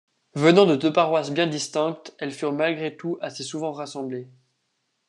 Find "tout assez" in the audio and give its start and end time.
2.97-3.43